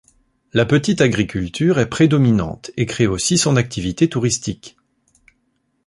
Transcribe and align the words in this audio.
La 0.51 0.65
petite 0.65 0.99
agriculture 0.99 1.77
est 1.77 1.87
prédominante 1.87 2.71
et 2.75 2.87
crée 2.87 3.05
aussi 3.05 3.37
son 3.37 3.55
activité 3.55 4.09
touristique. 4.09 4.75